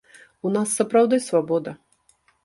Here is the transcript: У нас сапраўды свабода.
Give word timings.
У 0.49 0.53
нас 0.53 0.71
сапраўды 0.79 1.19
свабода. 1.25 1.75